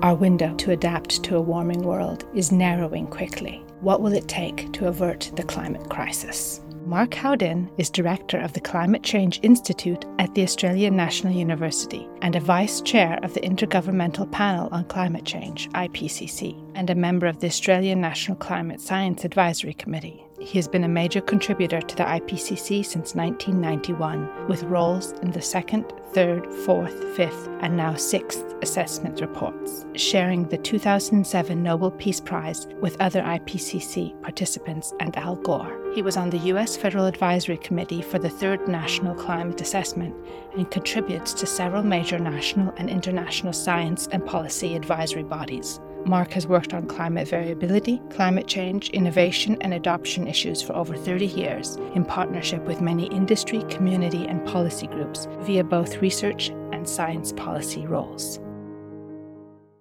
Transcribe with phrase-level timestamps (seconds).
[0.00, 3.64] Our window to adapt to a warming world is narrowing quickly.
[3.80, 6.60] What will it take to avert the climate crisis?
[6.86, 12.36] Mark Howden is director of the Climate Change Institute at the Australian National University and
[12.36, 17.40] a vice chair of the Intergovernmental Panel on Climate Change, IPCC, and a member of
[17.40, 20.24] the Australian National Climate Science Advisory Committee.
[20.40, 25.42] He has been a major contributor to the IPCC since 1991, with roles in the
[25.42, 32.68] second, third, fourth, fifth, and now sixth assessment reports, sharing the 2007 Nobel Peace Prize
[32.80, 35.76] with other IPCC participants and Al Gore.
[35.92, 36.76] He was on the U.S.
[36.76, 40.14] Federal Advisory Committee for the Third National Climate Assessment
[40.56, 45.80] and contributes to several major national and international science and policy advisory bodies.
[46.04, 51.26] Mark has worked on climate variability, climate change, innovation, and adoption issues for over 30
[51.26, 57.32] years in partnership with many industry, community, and policy groups via both research and science
[57.32, 58.38] policy roles.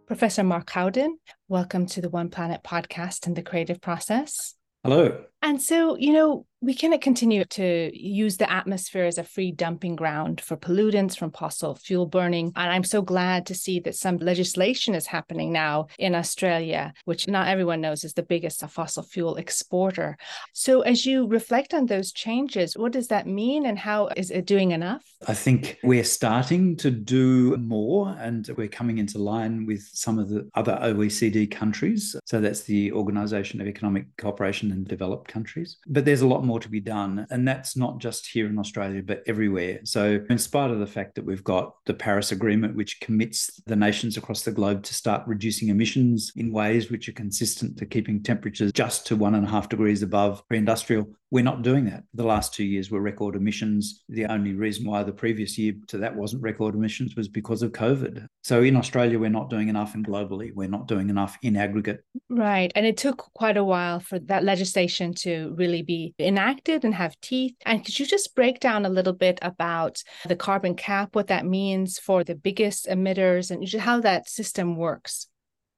[0.07, 4.55] Professor Mark Howden, welcome to the One Planet podcast and the creative process.
[4.84, 5.24] Hello.
[5.41, 9.96] And so, you know, we cannot continue to use the atmosphere as a free dumping
[9.96, 12.52] ground for pollutants from fossil fuel burning.
[12.55, 17.27] And I'm so glad to see that some legislation is happening now in Australia, which
[17.27, 20.18] not everyone knows is the biggest fossil fuel exporter.
[20.54, 24.48] So, as you reflect on those changes, what does that mean and how is it
[24.48, 25.04] doing enough?
[25.27, 30.30] I think we're starting to do more and we're coming into line with some of
[30.30, 32.16] the other OECD countries.
[32.26, 35.77] So, that's the Organization of Economic Cooperation and Developed countries.
[35.86, 37.27] But there's a lot more to be done.
[37.30, 39.80] And that's not just here in Australia, but everywhere.
[39.84, 43.76] So, in spite of the fact that we've got the Paris Agreement, which commits the
[43.76, 48.22] nations across the globe to start reducing emissions in ways which are consistent to keeping
[48.22, 52.04] temperatures just to one and a half degrees above pre industrial, we're not doing that.
[52.14, 54.04] The last two years were record emissions.
[54.08, 57.74] The only reason why the previous year to that wasn't record emissions was because of
[57.74, 58.27] COVID.
[58.44, 62.04] So in Australia, we're not doing enough, and globally, we're not doing enough in aggregate.
[62.30, 62.71] Right.
[62.76, 66.37] And it took quite a while for that legislation to really be enacted
[66.84, 67.56] and have teeth.
[67.66, 71.46] And could you just break down a little bit about the carbon cap, what that
[71.46, 75.28] means for the biggest emitters, and how that system works?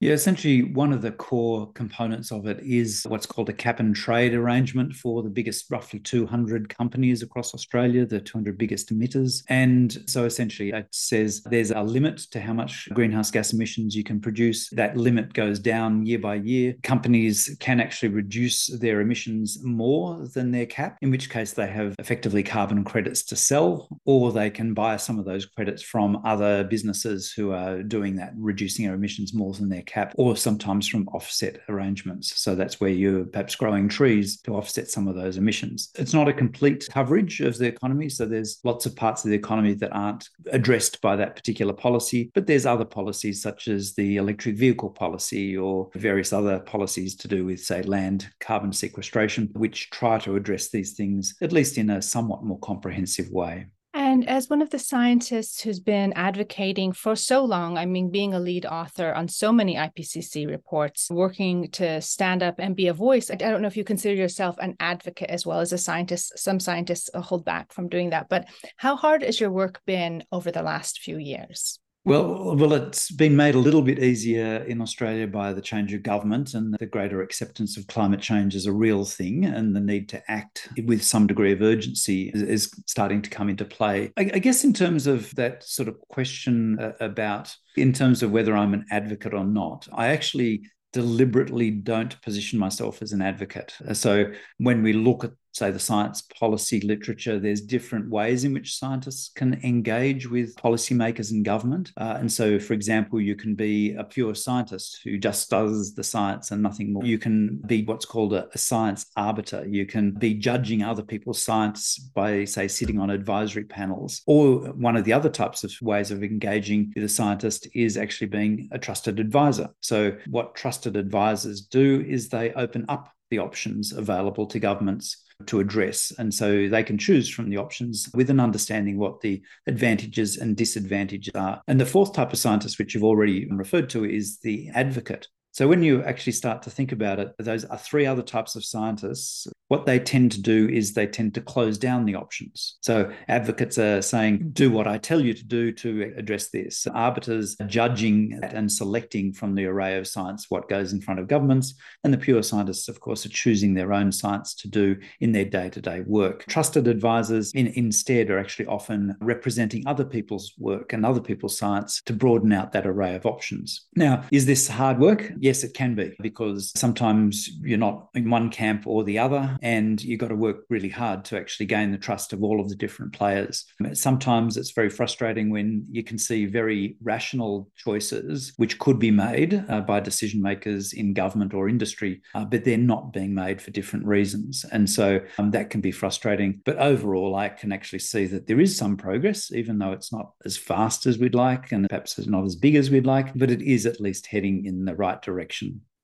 [0.02, 3.94] Yeah, essentially, one of the core components of it is what's called a cap and
[3.94, 9.44] trade arrangement for the biggest, roughly 200 companies across Australia, the 200 biggest emitters.
[9.50, 14.06] And so essentially, it says there's a limit to how much greenhouse gas emissions you
[14.06, 14.70] can produce.
[14.70, 16.76] That limit goes down year by year.
[16.82, 21.94] Companies can actually reduce their emissions more than their cap, in which case they have
[22.00, 26.64] effectively carbon credits to sell, or they can buy some of those credits from other
[26.64, 31.08] businesses who are doing that, reducing their emissions more than their cap, or sometimes from
[31.10, 32.40] offset arrangements.
[32.40, 35.90] So that's where you're perhaps growing trees to offset some of those emissions.
[35.96, 38.10] It's not a complete coverage of the economy.
[38.10, 42.32] So there's lots of parts of the economy that aren't addressed by that particular policy,
[42.34, 47.28] but there's other policies such as the electric vehicle policy or various other policies to
[47.28, 51.90] do with, say, land carbon sequestration, which try to address these things, at least in
[51.90, 53.66] a somewhat more comprehensive way.
[54.10, 58.34] And as one of the scientists who's been advocating for so long, I mean, being
[58.34, 62.94] a lead author on so many IPCC reports, working to stand up and be a
[62.94, 66.40] voice, I don't know if you consider yourself an advocate as well as a scientist.
[66.40, 68.30] Some scientists hold back from doing that.
[68.30, 68.48] But
[68.78, 71.78] how hard has your work been over the last few years?
[72.06, 76.02] Well, well, it's been made a little bit easier in Australia by the change of
[76.02, 80.08] government and the greater acceptance of climate change as a real thing, and the need
[80.10, 84.12] to act with some degree of urgency is starting to come into play.
[84.16, 88.56] I, guess in terms of that sort of question uh, about, in terms of whether
[88.56, 93.76] I'm an advocate or not, I actually deliberately don't position myself as an advocate.
[93.94, 98.78] So when we look at say the science policy literature, there's different ways in which
[98.78, 101.92] scientists can engage with policymakers and government.
[101.98, 106.04] Uh, and so, for example, you can be a pure scientist who just does the
[106.04, 107.04] science and nothing more.
[107.04, 109.66] You can be what's called a, a science arbiter.
[109.68, 114.22] You can be judging other people's science by, say, sitting on advisory panels.
[114.26, 118.28] Or one of the other types of ways of engaging with a scientist is actually
[118.28, 119.70] being a trusted advisor.
[119.82, 125.18] So, what trusted advisors do is they open up the options available to governments
[125.48, 126.12] to address.
[126.18, 130.56] And so they can choose from the options with an understanding what the advantages and
[130.56, 131.62] disadvantages are.
[131.68, 135.28] And the fourth type of scientist, which you've already referred to, is the advocate.
[135.60, 138.64] So when you actually start to think about it, those are three other types of
[138.64, 139.46] scientists.
[139.68, 142.78] What they tend to do is they tend to close down the options.
[142.82, 146.88] So advocates are saying, do what I tell you to do to address this.
[146.88, 151.28] Arbiters are judging and selecting from the array of science what goes in front of
[151.28, 151.76] governments.
[152.06, 155.46] And the pure scientists, of course, are choosing their own science to do in their
[155.46, 156.46] day to day work.
[156.48, 162.02] Trusted advisors in, instead are actually often representing other people's work and other people's science
[162.06, 163.88] to broaden out that array of options.
[163.98, 165.30] Now, is this hard work?
[165.64, 170.20] It can be because sometimes you're not in one camp or the other, and you've
[170.20, 173.14] got to work really hard to actually gain the trust of all of the different
[173.14, 173.66] players.
[173.94, 179.64] Sometimes it's very frustrating when you can see very rational choices which could be made
[179.70, 183.72] uh, by decision makers in government or industry, uh, but they're not being made for
[183.72, 184.66] different reasons.
[184.72, 186.62] And so um, that can be frustrating.
[186.66, 190.32] But overall, I can actually see that there is some progress, even though it's not
[190.46, 193.62] as fast as we'd like and perhaps not as big as we'd like, but it
[193.62, 195.29] is at least heading in the right direction.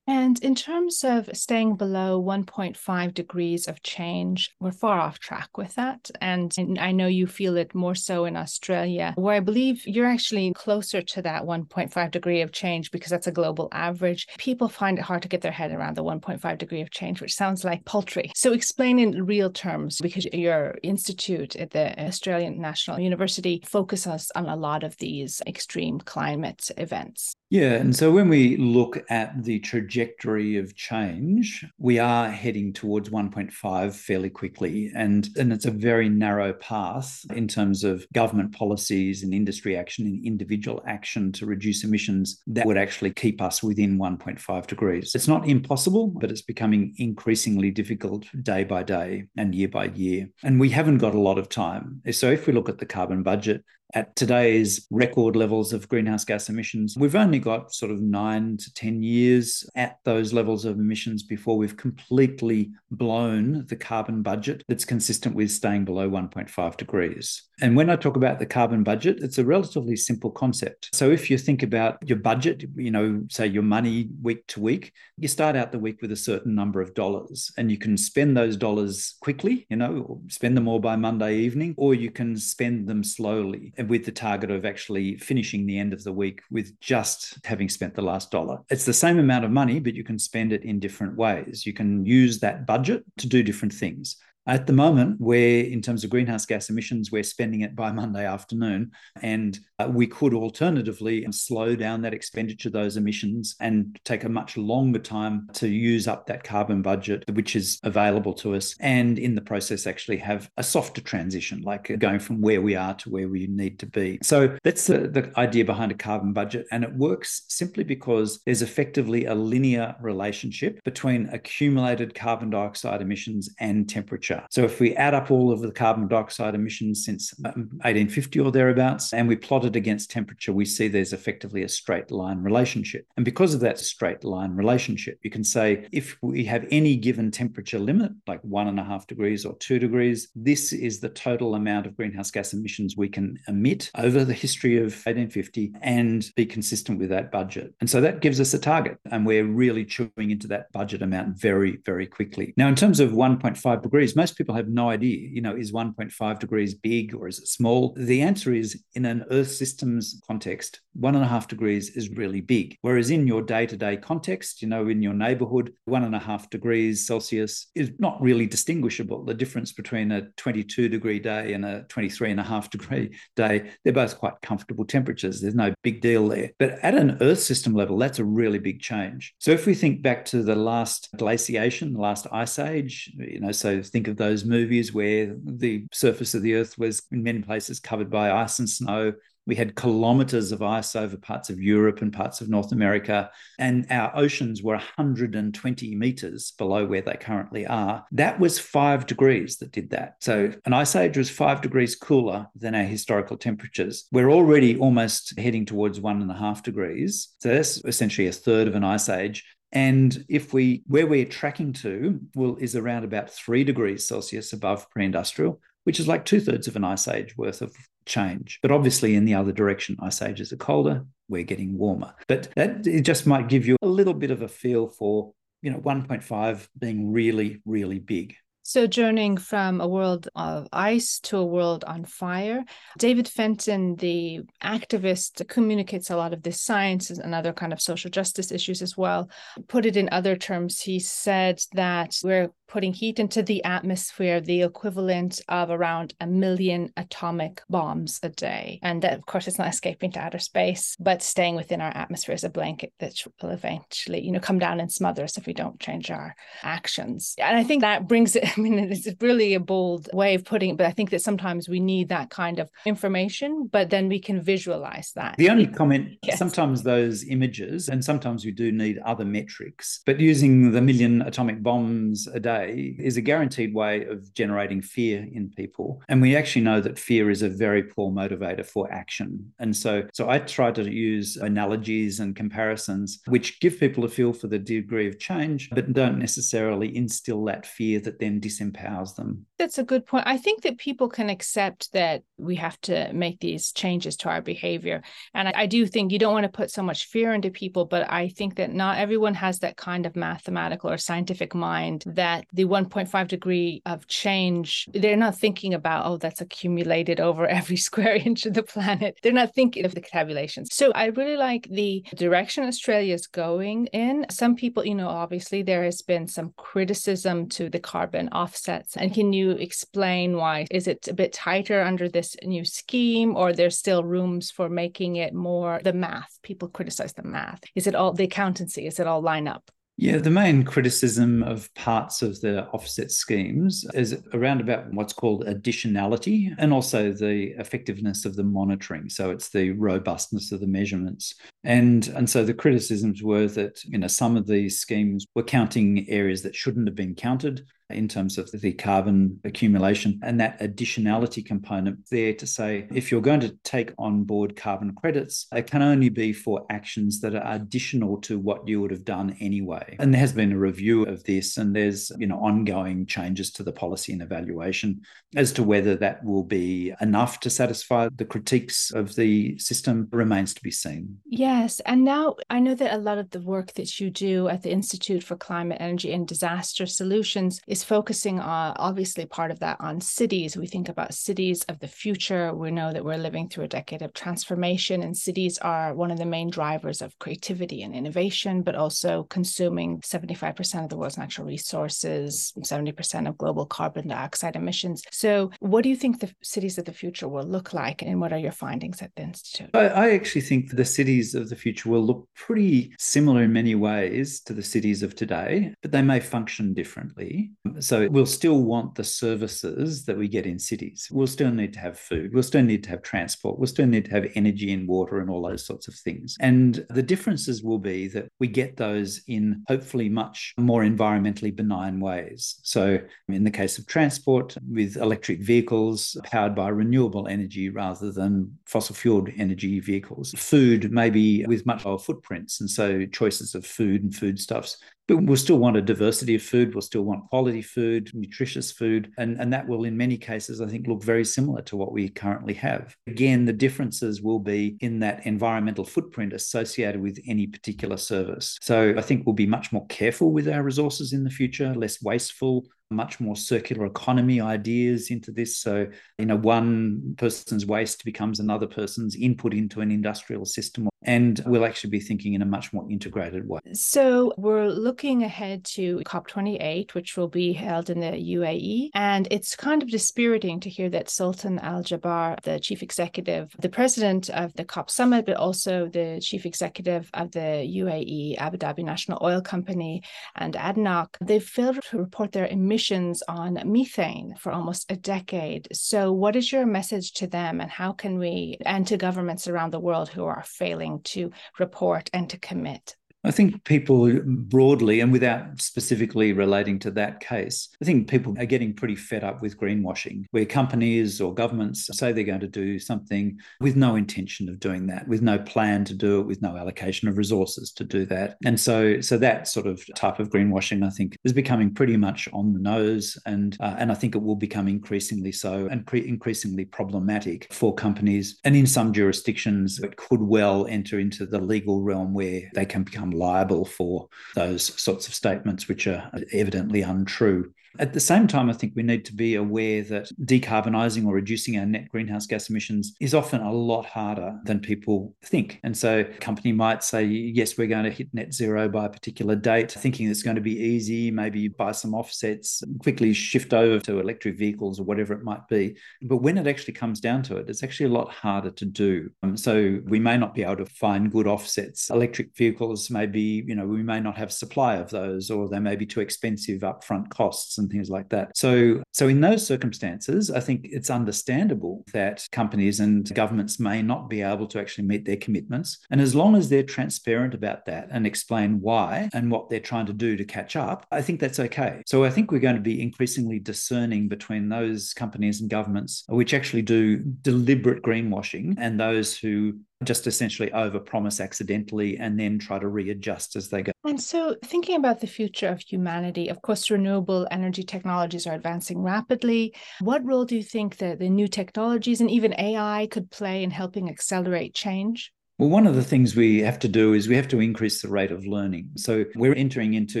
[0.06, 5.74] And in terms of staying below 1.5 degrees of change, we're far off track with
[5.76, 6.10] that.
[6.20, 10.06] And, and, I know you feel it more so in Australia, where I believe you're
[10.06, 14.26] actually closer to that 1.5 degree of change because that's a global average.
[14.36, 17.34] People find it hard to get their head around the 1.5 degree of change, which
[17.34, 18.30] sounds like paltry.
[18.34, 24.46] So explain in real terms, because your institute at the Australian National University focuses on
[24.46, 27.34] a lot of these extreme climate events.
[27.54, 27.74] Yeah.
[27.74, 33.94] And so when we look at the trajectory of change, we are heading towards 1.5
[33.94, 34.90] fairly quickly.
[34.92, 40.04] And, and it's a very narrow path in terms of government policies and industry action
[40.04, 45.14] and individual action to reduce emissions that would actually keep us within 1.5 degrees.
[45.14, 50.28] It's not impossible, but it's becoming increasingly difficult day by day and year by year.
[50.42, 52.02] And we haven't got a lot of time.
[52.10, 53.62] So if we look at the carbon budget,
[53.94, 58.74] at today's record levels of greenhouse gas emissions, we've only got sort of nine to
[58.74, 64.84] 10 years at those levels of emissions before we've completely blown the carbon budget that's
[64.84, 67.42] consistent with staying below 1.5 degrees.
[67.60, 70.90] And when I talk about the carbon budget, it's a relatively simple concept.
[70.92, 74.92] So if you think about your budget, you know, say your money week to week,
[75.16, 78.36] you start out the week with a certain number of dollars and you can spend
[78.36, 82.88] those dollars quickly, you know, spend them all by Monday evening, or you can spend
[82.88, 87.23] them slowly with the target of actually finishing the end of the week with just
[87.44, 88.58] having spent the last dollar.
[88.70, 91.64] It's the same amount of money, but you can spend it in different ways.
[91.66, 94.16] You can use that budget to do different things.
[94.46, 98.26] At the moment, where in terms of greenhouse gas emissions, we're spending it by Monday
[98.26, 98.92] afternoon,
[99.22, 104.58] and uh, we could alternatively slow down that expenditure, those emissions, and take a much
[104.58, 109.34] longer time to use up that carbon budget, which is available to us, and in
[109.34, 113.28] the process, actually have a softer transition, like going from where we are to where
[113.28, 114.18] we need to be.
[114.22, 118.60] So that's the, the idea behind a carbon budget, and it works simply because there's
[118.60, 124.48] effectively a linear relationship between accumulated carbon dioxide emissions and temperature temperature.
[124.50, 128.50] So if we add up all of the carbon dioxide emissions since 1850 um, or
[128.50, 133.06] thereabouts, and we plot it against temperature, we see there's effectively a straight line relationship.
[133.16, 137.30] And because of that straight line relationship, you can say if we have any given
[137.30, 141.54] temperature limit, like one and a half degrees or two degrees, this is the total
[141.54, 146.46] amount of greenhouse gas emissions we can emit over the history of 1850 and be
[146.46, 147.74] consistent with that budget.
[147.80, 148.98] And so that gives us a target.
[149.10, 152.54] And we're really chewing into that budget amount very, very quickly.
[152.56, 156.38] Now, in terms of 1.5 degrees, most people have no idea, you know, is 1.5
[156.38, 157.94] degrees big or is it small?
[157.94, 162.40] The answer is in an Earth systems context, one and a half degrees is really
[162.40, 162.78] big.
[162.80, 166.18] Whereas in your day to day context, you know, in your neighborhood, one and a
[166.18, 169.26] half degrees Celsius is not really distinguishable.
[169.26, 173.72] The difference between a 22 degree day and a 23 and a half degree day,
[173.82, 175.42] they're both quite comfortable temperatures.
[175.42, 176.52] There's no big deal there.
[176.58, 179.34] But at an Earth system level, that's a really big change.
[179.38, 183.52] So if we think back to the last glaciation, the last ice age, you know,
[183.52, 187.40] so think of of those movies where the surface of the earth was in many
[187.40, 189.12] places covered by ice and snow.
[189.46, 193.86] We had kilometers of ice over parts of Europe and parts of North America, and
[193.90, 198.06] our oceans were 120 meters below where they currently are.
[198.12, 200.16] That was five degrees that did that.
[200.20, 204.06] So, an ice age was five degrees cooler than our historical temperatures.
[204.12, 207.34] We're already almost heading towards one and a half degrees.
[207.40, 209.44] So, that's essentially a third of an ice age.
[209.74, 214.88] And if we, where we're tracking to, will is around about three degrees Celsius above
[214.90, 217.74] pre-industrial, which is like two thirds of an ice age worth of
[218.06, 218.60] change.
[218.62, 222.14] But obviously, in the other direction, ice ages are colder, we're getting warmer.
[222.28, 225.70] But that it just might give you a little bit of a feel for, you
[225.70, 228.36] know, 1.5 being really, really big.
[228.66, 232.64] So, journeying from a world of ice to a world on fire,
[232.96, 238.10] David Fenton, the activist, communicates a lot of this science and other kind of social
[238.10, 239.28] justice issues as well.
[239.68, 244.62] Put it in other terms, he said that we're putting heat into the atmosphere, the
[244.62, 248.80] equivalent of around a million atomic bombs a day.
[248.82, 252.32] And that, of course, it's not escaping to outer space, but staying within our atmosphere
[252.32, 255.52] as a blanket that will eventually, you know, come down and smother us if we
[255.52, 257.36] don't change our actions.
[257.38, 260.70] And I think that brings it, I mean, it's really a bold way of putting
[260.70, 264.18] it, but I think that sometimes we need that kind of information, but then we
[264.18, 265.36] can visualize that.
[265.38, 266.40] The only comment yes.
[266.40, 271.62] sometimes those images, and sometimes we do need other metrics, but using the million atomic
[271.62, 276.02] bombs a day is a guaranteed way of generating fear in people.
[276.08, 279.52] And we actually know that fear is a very poor motivator for action.
[279.58, 284.32] And so, so I try to use analogies and comparisons which give people a feel
[284.32, 289.46] for the degree of change, but don't necessarily instill that fear that then disempowers them.
[289.58, 290.26] That's a good point.
[290.26, 294.42] I think that people can accept that we have to make these changes to our
[294.42, 295.02] behavior.
[295.34, 297.84] And I, I do think you don't want to put so much fear into people,
[297.84, 302.43] but I think that not everyone has that kind of mathematical or scientific mind that
[302.52, 308.16] the 1.5 degree of change, they're not thinking about, oh, that's accumulated over every square
[308.16, 309.18] inch of the planet.
[309.22, 310.68] They're not thinking of the tabulations.
[310.72, 314.26] So I really like the direction Australia is going in.
[314.30, 318.96] Some people, you know, obviously there has been some criticism to the carbon offsets.
[318.96, 320.66] And can you explain why?
[320.70, 325.16] Is it a bit tighter under this new scheme, or there's still rooms for making
[325.16, 326.38] it more the math?
[326.42, 327.60] People criticize the math.
[327.74, 328.86] Is it all the accountancy?
[328.86, 329.70] Is it all line up?
[329.96, 335.44] Yeah, the main criticism of parts of the offset schemes is around about what's called
[335.46, 339.08] additionality and also the effectiveness of the monitoring.
[339.08, 341.36] So it's the robustness of the measurements.
[341.62, 346.08] And, and so the criticisms were that, you know, some of these schemes were counting
[346.08, 351.44] areas that shouldn't have been counted in terms of the carbon accumulation and that additionality
[351.44, 355.82] component there to say if you're going to take on board carbon credits, it can
[355.82, 359.96] only be for actions that are additional to what you would have done anyway.
[359.98, 363.62] And there has been a review of this, and there's you know ongoing changes to
[363.62, 365.02] the policy and evaluation
[365.36, 370.54] as to whether that will be enough to satisfy the critiques of the system remains
[370.54, 371.18] to be seen.
[371.26, 374.62] Yes, and now I know that a lot of the work that you do at
[374.62, 379.76] the Institute for Climate, Energy and Disaster Solutions is focusing on obviously part of that
[379.80, 380.56] on cities.
[380.56, 382.54] We think about cities of the future.
[382.54, 386.18] We know that we're living through a decade of transformation, and cities are one of
[386.18, 391.48] the main drivers of creativity and innovation, but also consuming 75% of the world's natural
[391.48, 395.02] resources, 70% of global carbon dioxide emissions.
[395.10, 398.32] So, what do you think the cities of the future will look like, and what
[398.32, 399.70] are your findings at the Institute?
[399.74, 403.74] I, I actually think the cities of the future will look pretty similar in many
[403.74, 407.50] ways to the cities of today, but they may function differently.
[407.80, 411.08] So we'll still want the services that we get in cities.
[411.10, 412.34] We'll still need to have food.
[412.34, 413.58] We'll still need to have transport.
[413.58, 416.36] We'll still need to have energy and water and all those sorts of things.
[416.40, 422.00] And the differences will be that we get those in hopefully much more environmentally benign
[422.00, 422.58] ways.
[422.62, 428.58] So in the case of transport, with electric vehicles powered by renewable energy rather than
[428.66, 430.32] fossil fueled energy vehicles.
[430.36, 432.60] Food maybe with much lower footprints.
[432.60, 436.74] And so choices of food and foodstuffs but we'll still want a diversity of food.
[436.74, 439.12] We'll still want quality food, nutritious food.
[439.18, 442.08] And, and that will, in many cases, I think, look very similar to what we
[442.08, 442.96] currently have.
[443.06, 448.58] Again, the differences will be in that environmental footprint associated with any particular service.
[448.62, 452.02] So I think we'll be much more careful with our resources in the future, less
[452.02, 455.58] wasteful, much more circular economy ideas into this.
[455.58, 455.86] So,
[456.18, 460.88] you know, one person's waste becomes another person's input into an industrial system.
[461.06, 463.60] And we'll actually be thinking in a much more integrated way.
[463.72, 468.88] So, we're looking ahead to COP28, which will be held in the UAE.
[468.94, 473.68] And it's kind of dispiriting to hear that Sultan Al Jaber, the chief executive, the
[473.68, 478.82] president of the COP summit, but also the chief executive of the UAE, Abu Dhabi
[478.84, 480.02] National Oil Company,
[480.36, 485.68] and ADNOC, they've failed to report their emissions on methane for almost a decade.
[485.72, 489.72] So, what is your message to them, and how can we, and to governments around
[489.72, 492.96] the world who are failing to report and to commit?
[493.24, 498.44] I think people broadly, and without specifically relating to that case, I think people are
[498.44, 502.78] getting pretty fed up with greenwashing, where companies or governments say they're going to do
[502.78, 506.56] something with no intention of doing that, with no plan to do it, with no
[506.56, 508.36] allocation of resources to do that.
[508.44, 512.28] And so, so that sort of type of greenwashing, I think, is becoming pretty much
[512.32, 515.96] on the nose, and uh, and I think it will become increasingly so and cre-
[515.96, 518.38] increasingly problematic for companies.
[518.44, 522.82] And in some jurisdictions, it could well enter into the legal realm where they can
[522.82, 527.52] become liable for those sorts of statements, which are evidently untrue.
[527.78, 531.58] At the same time, I think we need to be aware that decarbonising or reducing
[531.58, 535.58] our net greenhouse gas emissions is often a lot harder than people think.
[535.64, 538.88] And so a company might say, yes, we're going to hit net zero by a
[538.88, 543.80] particular date, thinking it's going to be easy, maybe buy some offsets, quickly shift over
[543.80, 545.76] to electric vehicles or whatever it might be.
[546.02, 549.10] But when it actually comes down to it, it's actually a lot harder to do.
[549.24, 551.90] Um, so we may not be able to find good offsets.
[551.90, 555.58] Electric vehicles may be, you know, we may not have supply of those, or they
[555.58, 558.36] may be too expensive upfront costs and things like that.
[558.36, 564.08] So, so in those circumstances, I think it's understandable that companies and governments may not
[564.08, 565.78] be able to actually meet their commitments.
[565.90, 569.86] And as long as they're transparent about that and explain why and what they're trying
[569.86, 571.82] to do to catch up, I think that's okay.
[571.86, 576.34] So I think we're going to be increasingly discerning between those companies and governments which
[576.34, 582.68] actually do deliberate greenwashing and those who just essentially overpromise accidentally and then try to
[582.68, 583.72] readjust as they go.
[583.84, 588.78] And so, thinking about the future of humanity, of course, renewable energy technologies are advancing
[588.78, 589.54] rapidly.
[589.80, 593.50] What role do you think that the new technologies and even AI could play in
[593.50, 595.12] helping accelerate change?
[595.36, 597.88] Well, one of the things we have to do is we have to increase the
[597.88, 598.70] rate of learning.
[598.76, 600.00] So we're entering into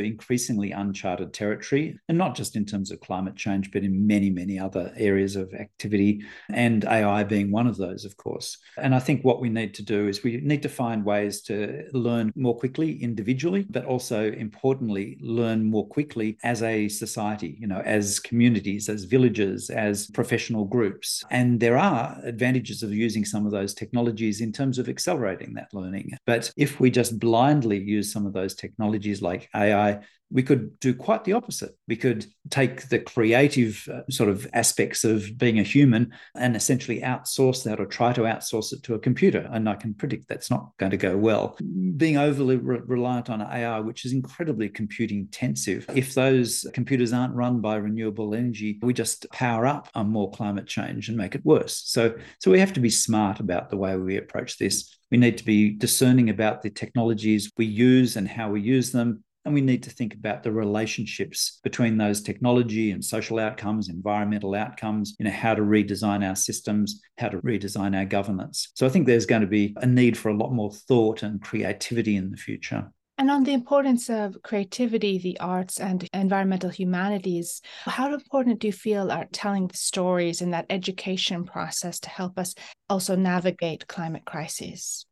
[0.00, 4.60] increasingly uncharted territory, and not just in terms of climate change, but in many, many
[4.60, 8.58] other areas of activity, and AI being one of those, of course.
[8.78, 11.82] And I think what we need to do is we need to find ways to
[11.92, 17.82] learn more quickly individually, but also importantly, learn more quickly as a society, you know,
[17.84, 21.24] as communities, as villages, as professional groups.
[21.32, 25.54] And there are advantages of using some of those technologies in terms of accelerating accelerating
[25.54, 26.12] that learning.
[26.26, 30.00] But if we just blindly use some of those technologies like AI,
[30.30, 31.76] we could do quite the opposite.
[31.86, 37.00] We could take the creative uh, sort of aspects of being a human and essentially
[37.00, 39.48] outsource that or try to outsource it to a computer.
[39.52, 41.56] And I can predict that's not going to go well.
[41.96, 47.34] Being overly re- reliant on AI, which is incredibly computing intensive, if those computers aren't
[47.34, 51.44] run by renewable energy, we just power up on more climate change and make it
[51.44, 51.82] worse.
[51.86, 54.96] So, so we have to be smart about the way we approach this.
[55.10, 59.22] We need to be discerning about the technologies we use and how we use them.
[59.44, 64.54] And we need to think about the relationships between those technology and social outcomes, environmental
[64.54, 68.70] outcomes, you know, how to redesign our systems, how to redesign our governance.
[68.74, 71.42] So I think there's going to be a need for a lot more thought and
[71.42, 72.90] creativity in the future.
[73.16, 78.72] And on the importance of creativity, the arts, and environmental humanities, how important do you
[78.72, 82.54] feel are telling the stories in that education process to help us
[82.90, 85.06] also navigate climate crises?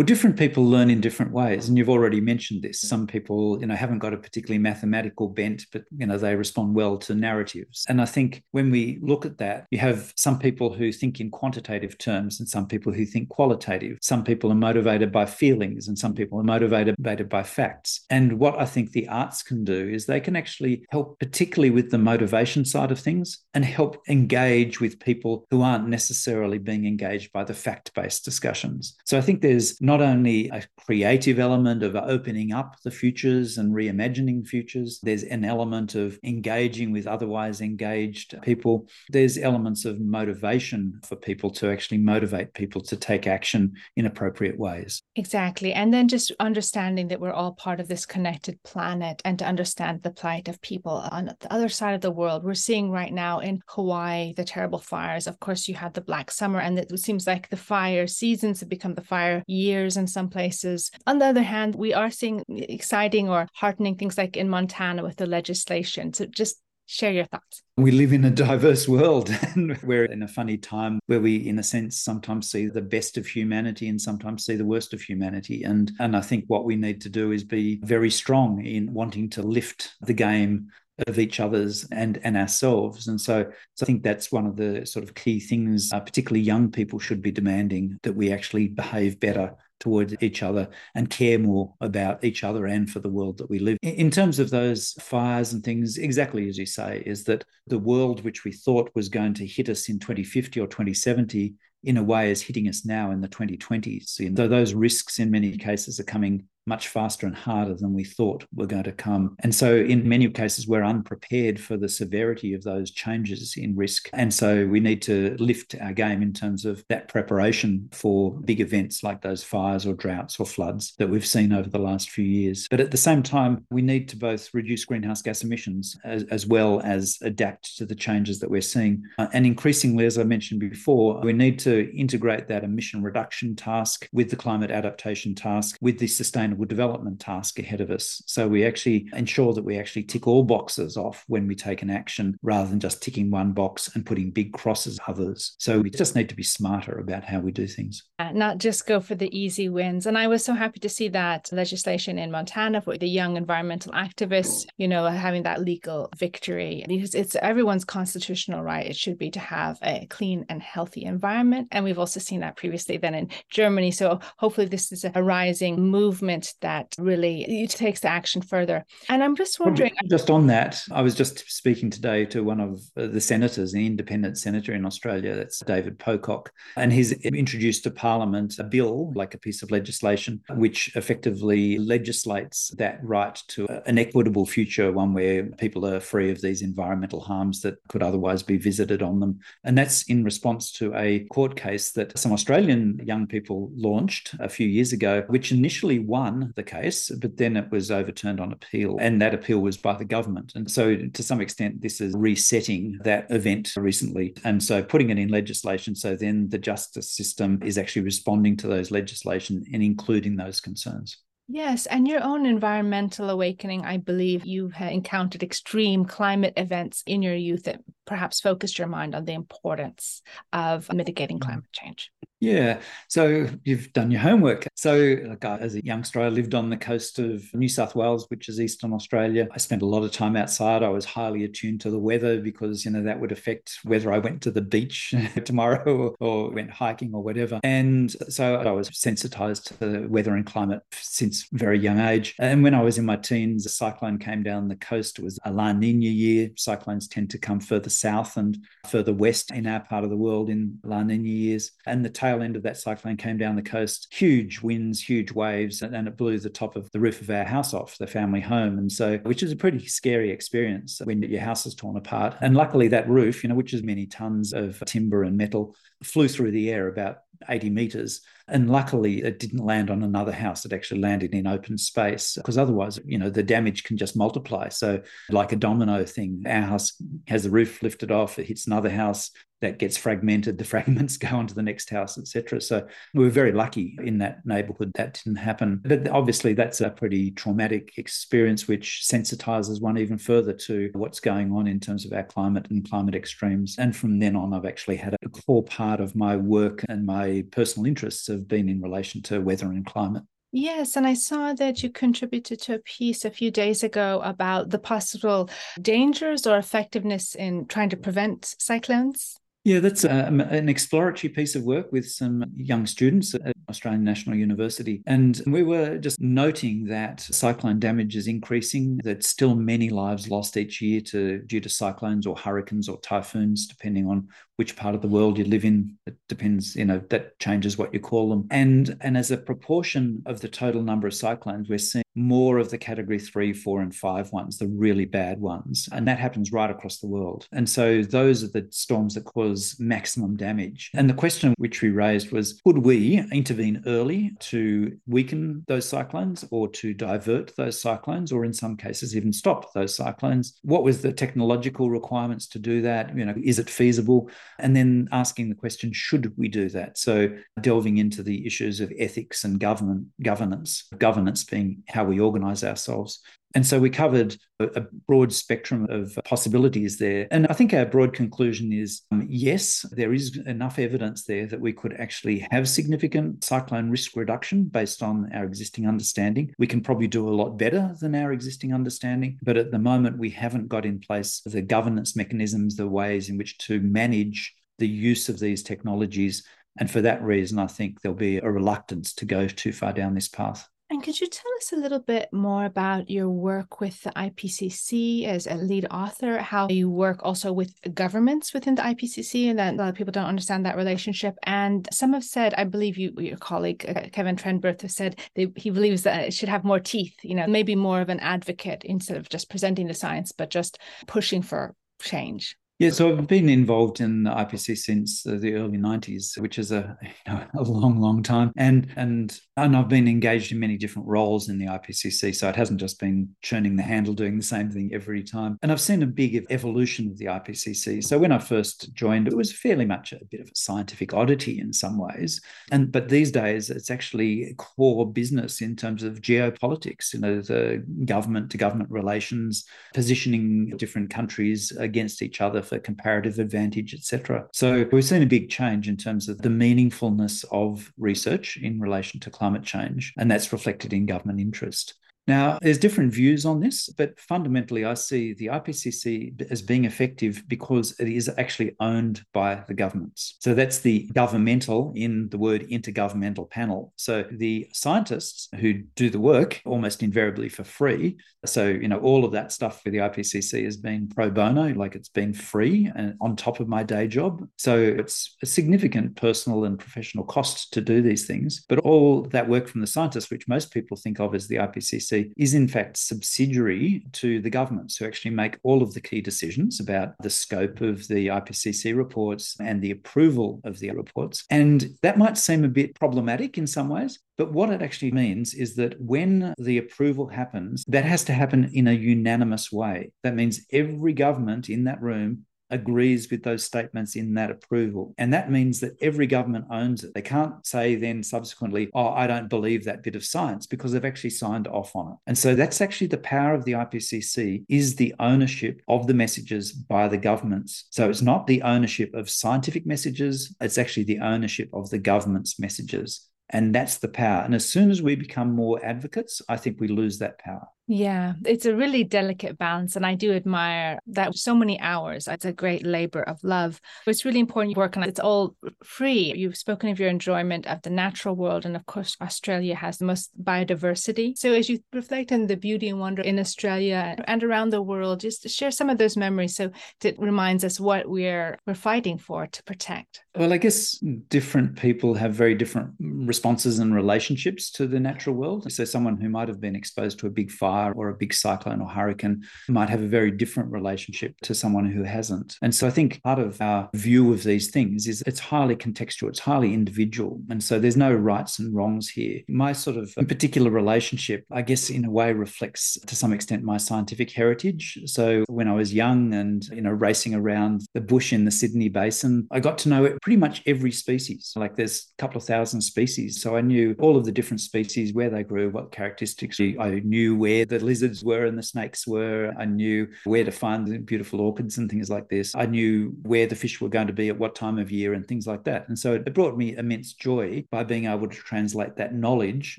[0.00, 2.80] Well, different people learn in different ways, and you've already mentioned this.
[2.80, 6.74] Some people, you know, haven't got a particularly mathematical bent, but you know, they respond
[6.74, 7.84] well to narratives.
[7.86, 11.30] And I think when we look at that, you have some people who think in
[11.30, 13.98] quantitative terms, and some people who think qualitative.
[14.00, 18.06] Some people are motivated by feelings, and some people are motivated by facts.
[18.08, 21.90] And what I think the arts can do is they can actually help, particularly with
[21.90, 27.32] the motivation side of things, and help engage with people who aren't necessarily being engaged
[27.32, 28.96] by the fact-based discussions.
[29.04, 33.74] So I think there's not only a creative element of opening up the futures and
[33.74, 38.86] reimagining futures, there's an element of engaging with otherwise engaged people.
[39.08, 44.56] There's elements of motivation for people to actually motivate people to take action in appropriate
[44.56, 45.02] ways.
[45.16, 45.72] Exactly.
[45.72, 50.04] And then just understanding that we're all part of this connected planet and to understand
[50.04, 52.44] the plight of people on the other side of the world.
[52.44, 55.26] We're seeing right now in Hawaii the terrible fires.
[55.26, 58.68] Of course, you had the Black Summer, and it seems like the fire seasons have
[58.68, 60.90] become the fire year years in some places.
[61.06, 65.16] On the other hand, we are seeing exciting or heartening things like in Montana with
[65.16, 66.12] the legislation.
[66.12, 67.62] So just share your thoughts.
[67.76, 71.58] We live in a diverse world and we're in a funny time where we, in
[71.58, 75.62] a sense, sometimes see the best of humanity and sometimes see the worst of humanity.
[75.62, 79.30] And, and I think what we need to do is be very strong in wanting
[79.30, 80.70] to lift the game
[81.06, 84.84] of each other's and and ourselves and so, so i think that's one of the
[84.84, 89.18] sort of key things uh, particularly young people should be demanding that we actually behave
[89.18, 93.50] better towards each other and care more about each other and for the world that
[93.50, 93.94] we live in.
[93.94, 98.22] In terms of those fires and things, exactly as you say, is that the world
[98.22, 102.30] which we thought was going to hit us in 2050 or 2070 in a way
[102.30, 104.20] is hitting us now in the 2020s.
[104.20, 108.04] And so those risks in many cases are coming much faster and harder than we
[108.04, 109.36] thought were going to come.
[109.40, 114.08] And so, in many cases, we're unprepared for the severity of those changes in risk.
[114.12, 118.60] And so, we need to lift our game in terms of that preparation for big
[118.60, 122.24] events like those fires or droughts or floods that we've seen over the last few
[122.24, 122.66] years.
[122.70, 126.46] But at the same time, we need to both reduce greenhouse gas emissions as, as
[126.46, 129.02] well as adapt to the changes that we're seeing.
[129.18, 134.08] Uh, and increasingly, as I mentioned before, we need to integrate that emission reduction task
[134.12, 138.22] with the climate adaptation task, with the sustainable sustainable development task ahead of us.
[138.26, 141.90] So we actually ensure that we actually tick all boxes off when we take an
[141.90, 145.56] action rather than just ticking one box and putting big crosses others.
[145.58, 148.02] So we just need to be smarter about how we do things.
[148.18, 150.06] Uh, not just go for the easy wins.
[150.06, 153.92] And I was so happy to see that legislation in Montana for the young environmental
[153.92, 158.86] activists, you know, having that legal victory because it's everyone's constitutional right.
[158.86, 161.68] It should be to have a clean and healthy environment.
[161.70, 163.90] And we've also seen that previously then in Germany.
[163.90, 168.84] So hopefully this is a rising movement that really it takes the action further.
[169.08, 169.92] And I'm just wondering.
[170.08, 173.80] Just on that, I was just speaking today to one of uh, the senators, an
[173.80, 179.34] independent senator in Australia, that's David Pocock, and he's introduced to Parliament a bill, like
[179.34, 185.44] a piece of legislation, which effectively legislates that right to an equitable future, one where
[185.44, 189.38] people are free of these environmental harms that could otherwise be visited on them.
[189.64, 194.48] And that's in response to a court case that some Australian young people launched a
[194.48, 198.96] few years ago, which initially won the case, but then it was overturned on appeal.
[199.00, 200.52] And that appeal was by the government.
[200.54, 204.34] And so, to some extent, this is resetting that event recently.
[204.44, 208.68] And so, putting it in legislation so then the justice system is actually responding to
[208.68, 211.18] those legislation and including those concerns.
[211.52, 217.34] Yes, and your own environmental awakening, I believe you encountered extreme climate events in your
[217.34, 221.42] youth that perhaps focused your mind on the importance of mitigating mm.
[221.42, 222.12] climate change.
[222.40, 222.80] Yeah.
[223.08, 224.66] So you've done your homework.
[224.74, 228.48] So, like, as a youngster, I lived on the coast of New South Wales, which
[228.48, 229.46] is Eastern Australia.
[229.52, 230.82] I spent a lot of time outside.
[230.82, 234.18] I was highly attuned to the weather because, you know, that would affect whether I
[234.18, 237.60] went to the beach tomorrow or, or went hiking or whatever.
[237.62, 242.34] And so I was sensitized to the weather and climate since very young age.
[242.38, 245.18] And when I was in my teens, a cyclone came down the coast.
[245.18, 246.50] It was a La Nina year.
[246.56, 248.56] Cyclones tend to come further south and
[248.88, 251.72] further west in our part of the world in La Nina years.
[251.86, 255.82] And the tail end of that cyclone came down the coast, huge winds, huge waves,
[255.82, 258.78] and it blew the top of the roof of our house off, the family home.
[258.78, 262.36] And so, which is a pretty scary experience when your house is torn apart.
[262.40, 266.28] And luckily, that roof, you know, which is many tons of timber and metal, flew
[266.28, 268.20] through the air about 80 meters.
[268.48, 270.64] And luckily, it didn't land on another house.
[270.64, 274.68] It actually landed in open space because otherwise, you know, the damage can just multiply.
[274.68, 276.92] So, like a domino thing, our house
[277.28, 281.28] has the roof lifted off, it hits another house, that gets fragmented, the fragments go
[281.36, 282.60] on to the next house, etc.
[282.60, 285.80] So we were very lucky in that neighborhood that didn't happen.
[285.84, 291.52] But obviously, that's a pretty traumatic experience, which sensitizes one even further to what's going
[291.52, 293.76] on in terms of our climate and climate extremes.
[293.78, 297.44] And from then on, I've actually had a core part of my work and my
[297.50, 300.24] personal interests have been in relation to weather and climate.
[300.52, 304.70] Yes, and I saw that you contributed to a piece a few days ago about
[304.70, 305.48] the possible
[305.80, 309.38] dangers or effectiveness in trying to prevent cyclones.
[309.62, 314.34] Yeah, that's um, an exploratory piece of work with some young students at Australian National
[314.34, 315.02] University.
[315.06, 320.56] And we were just noting that cyclone damage is increasing, that still many lives lost
[320.56, 324.28] each year to due to cyclones or hurricanes or typhoons, depending on
[324.60, 325.96] which part of the world you live in.
[326.06, 328.46] It depends, you know, that changes what you call them.
[328.50, 332.70] And and as a proportion of the total number of cyclones, we're seeing more of
[332.70, 335.88] the category three, four, and five ones, the really bad ones.
[335.92, 337.46] And that happens right across the world.
[337.52, 340.90] And so those are the storms that cause maximum damage.
[340.92, 346.44] And the question which we raised was could we intervene early to weaken those cyclones
[346.50, 350.58] or to divert those cyclones, or in some cases, even stop those cyclones?
[350.62, 353.16] What was the technological requirements to do that?
[353.16, 354.28] You know, is it feasible?
[354.58, 356.98] And then asking the question, should we do that?
[356.98, 357.28] So
[357.60, 363.20] delving into the issues of ethics and government governance, governance being how we organize ourselves.
[363.54, 367.26] And so we covered a, broad spectrum of possibilities there.
[367.30, 371.60] And I think our broad conclusion is um, yes, there is enough evidence there that
[371.60, 376.54] we could actually have significant cyclone risk reduction based on our existing understanding.
[376.58, 379.38] We can probably do a lot better than our existing understanding.
[379.42, 383.38] But at the moment, we haven't got in place the governance mechanisms, the ways in
[383.38, 386.44] which to manage the use of these technologies.
[386.78, 390.14] And for that reason, I think there'll be a reluctance to go too far down
[390.14, 390.68] this path.
[390.92, 395.24] And could you tell us a little bit more about your work with the IPCC
[395.24, 399.74] as a lead author, how you work also with governments within the IPCC, and that
[399.74, 401.36] a lot of people don't understand that relationship.
[401.44, 405.52] And some have said, I believe you, your colleague uh, Kevin Trenberth has said that
[405.56, 408.82] he believes that it should have more teeth, you know, maybe more of an advocate
[408.84, 410.76] instead of just presenting the science, but just
[411.06, 412.56] pushing for change.
[412.80, 416.96] Yeah, so I've been involved in the IPCC since the early 90s, which is a,
[417.02, 418.52] you know, a long, long time.
[418.56, 422.34] And and and I've been engaged in many different roles in the IPCC.
[422.34, 425.58] So it hasn't just been churning the handle, doing the same thing every time.
[425.60, 428.02] And I've seen a big evolution of the IPCC.
[428.02, 431.60] So when I first joined, it was fairly much a bit of a scientific oddity
[431.60, 432.40] in some ways.
[432.72, 437.84] And but these days it's actually core business in terms of geopolitics, you know, the
[438.06, 444.46] government to government relations, positioning different countries against each other for comparative advantage, etc.
[444.52, 449.18] So we've seen a big change in terms of the meaningfulness of research in relation
[449.20, 451.94] to climate change, and that's reflected in government interest.
[452.30, 457.42] Now, there's different views on this, but fundamentally, I see the IPCC as being effective
[457.48, 460.36] because it is actually owned by the governments.
[460.38, 463.92] So that's the governmental in the word intergovernmental panel.
[463.96, 468.16] So the scientists who do the work almost invariably for free.
[468.46, 471.96] So, you know, all of that stuff for the IPCC has been pro bono, like
[471.96, 474.46] it's been free and on top of my day job.
[474.56, 478.64] So it's a significant personal and professional cost to do these things.
[478.68, 482.19] But all that work from the scientists, which most people think of as the IPCC,
[482.36, 486.80] is in fact subsidiary to the governments who actually make all of the key decisions
[486.80, 491.44] about the scope of the IPCC reports and the approval of the reports.
[491.50, 495.54] And that might seem a bit problematic in some ways, but what it actually means
[495.54, 500.12] is that when the approval happens, that has to happen in a unanimous way.
[500.22, 505.14] That means every government in that room agrees with those statements in that approval.
[505.18, 507.14] And that means that every government owns it.
[507.14, 511.04] They can't say then subsequently, oh, I don't believe that bit of science because they've
[511.04, 512.18] actually signed off on it.
[512.26, 516.72] And so that's actually the power of the IPCC is the ownership of the messages
[516.72, 517.84] by the governments.
[517.90, 522.58] So it's not the ownership of scientific messages, it's actually the ownership of the government's
[522.58, 523.26] messages.
[523.50, 524.42] And that's the power.
[524.42, 527.66] And as soon as we become more advocates, I think we lose that power.
[527.92, 529.96] Yeah, it's a really delicate balance.
[529.96, 532.28] And I do admire that so many hours.
[532.28, 533.80] It's a great labor of love.
[534.06, 536.32] It's really important work and it's all free.
[536.36, 538.64] You've spoken of your enjoyment of the natural world.
[538.64, 541.36] And of course, Australia has the most biodiversity.
[541.36, 545.18] So as you reflect on the beauty and wonder in Australia and around the world,
[545.18, 546.54] just share some of those memories.
[546.54, 546.70] So
[547.02, 550.20] it reminds us what we're we're fighting for to protect.
[550.36, 550.96] Well, I guess
[551.28, 555.72] different people have very different responses and relationships to the natural world.
[555.72, 558.34] So someone who might have been exposed to a big fire fire or a big
[558.34, 562.58] cyclone or hurricane might have a very different relationship to someone who hasn't.
[562.62, 566.28] And so I think part of our view of these things is it's highly contextual,
[566.28, 567.40] it's highly individual.
[567.50, 569.40] And so there's no rights and wrongs here.
[569.48, 573.78] My sort of particular relationship, I guess, in a way reflects to some extent my
[573.78, 574.98] scientific heritage.
[575.06, 578.88] So when I was young and, you know, racing around the bush in the Sydney
[578.88, 581.52] Basin, I got to know pretty much every species.
[581.56, 583.40] Like there's a couple of thousand species.
[583.42, 586.60] So I knew all of the different species, where they grew, what characteristics.
[586.60, 589.54] I knew where the lizards were and the snakes were.
[589.58, 592.54] I knew where to find the beautiful orchids and things like this.
[592.54, 595.26] I knew where the fish were going to be at what time of year and
[595.26, 595.88] things like that.
[595.88, 599.78] And so it brought me immense joy by being able to translate that knowledge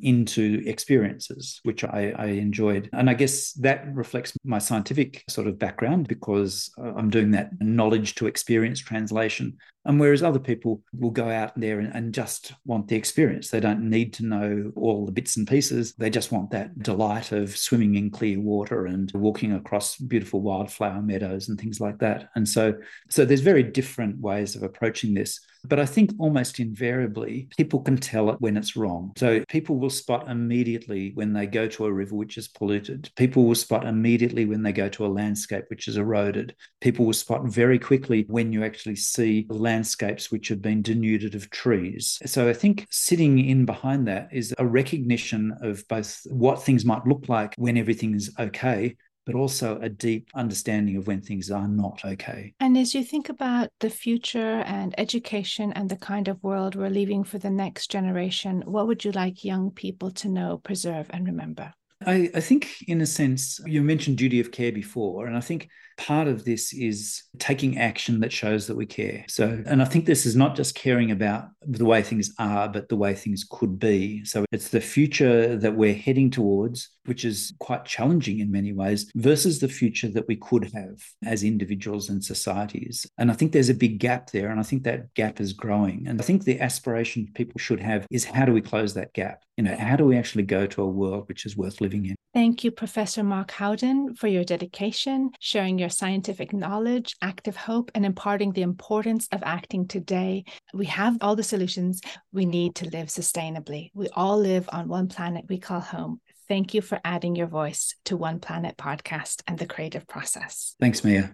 [0.01, 2.89] into experiences, which I, I enjoyed.
[2.93, 7.51] And I guess that reflects my scientific sort of background because uh, I'm doing that
[7.61, 9.57] knowledge to experience translation.
[9.85, 13.59] And whereas other people will go out there and, and, just want the experience, they
[13.59, 15.93] don't need to know all the bits and pieces.
[15.93, 21.01] They just want that delight of swimming in clear water and walking across beautiful wildflower
[21.01, 22.29] meadows and things like that.
[22.35, 22.75] And so,
[23.09, 25.39] so there's very different ways of approaching this.
[25.63, 29.13] But I think almost invariably people can tell it when it's wrong.
[29.17, 33.09] So people will spot immediately when they go to a river which is polluted.
[33.15, 36.55] People will spot immediately when they go to a landscape which is eroded.
[36.79, 41.49] People will spot very quickly when you actually see landscapes which have been denuded of
[41.49, 42.19] trees.
[42.25, 47.05] So I think sitting in behind that is a recognition of both what things might
[47.05, 48.95] look like when everything is okay
[49.25, 52.53] but also a deep understanding of when things are not okay.
[52.59, 56.89] And as you think about the future and education and the kind of world we're
[56.89, 61.25] leaving for the next generation, what would you like young people to know, preserve, and
[61.25, 61.73] remember?
[62.05, 65.69] I, I, think, in a sense, you mentioned duty of care before, and I think
[66.01, 69.23] part of this is taking action that shows that we care.
[69.27, 72.89] So, and I think this is not just caring about the way things are, but
[72.89, 74.25] the way things could be.
[74.25, 79.11] So, it's the future that we're heading towards, which is quite challenging in many ways,
[79.15, 83.05] versus the future that we could have as individuals and societies.
[83.19, 84.49] And I think there's a big gap there.
[84.49, 86.07] And I think that gap is growing.
[86.07, 89.43] And I think the aspiration people should have is how do we close that gap?
[89.57, 92.15] You know, how do we actually go to a world which is worth living in?
[92.33, 98.05] Thank you, Professor Mark Howden, for your dedication, sharing your scientific knowledge, active hope, and
[98.05, 100.45] imparting the importance of acting today.
[100.73, 102.01] We have all the solutions
[102.31, 103.91] we need to live sustainably.
[103.93, 106.21] We all live on one planet we call home.
[106.47, 110.75] Thank you for adding your voice to One Planet podcast and the creative process.
[110.79, 111.33] Thanks, Mia.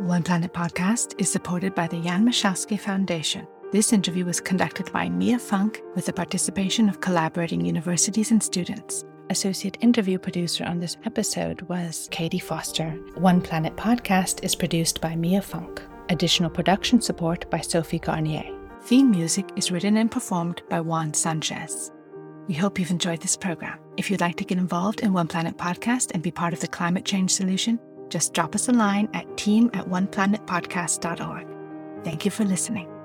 [0.00, 3.46] One Planet podcast is supported by the Jan Michalski Foundation.
[3.72, 9.04] This interview was conducted by Mia Funk with the participation of collaborating universities and students.
[9.30, 12.90] Associate interview producer on this episode was Katie Foster.
[13.16, 15.82] One Planet podcast is produced by Mia Funk.
[16.10, 18.44] Additional production support by Sophie Garnier.
[18.82, 21.90] Theme music is written and performed by Juan Sanchez.
[22.46, 23.78] We hope you've enjoyed this program.
[23.96, 26.68] If you'd like to get involved in One Planet Podcast and be part of the
[26.68, 32.04] climate change solution, just drop us a line at team at oneplanetpodcast.org.
[32.04, 32.95] Thank you for listening.